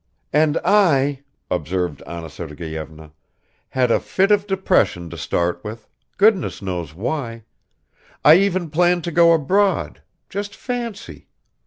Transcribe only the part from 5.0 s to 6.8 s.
to start with, goodness